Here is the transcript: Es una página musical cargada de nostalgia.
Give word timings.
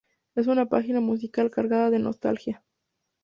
Es 0.33 0.47
una 0.47 0.65
página 0.65 0.99
musical 0.99 1.51
cargada 1.51 1.91
de 1.91 1.99
nostalgia. 1.99 2.63